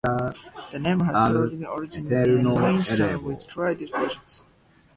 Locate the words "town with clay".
2.97-3.75